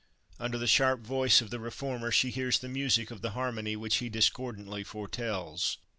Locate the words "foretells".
4.83-5.77